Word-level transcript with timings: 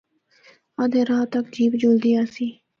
ادھا 0.83 1.01
راہ 1.09 1.23
تک 1.33 1.45
جیپ 1.55 1.71
جُلدی 1.81 2.11
آسی۔ 2.21 2.47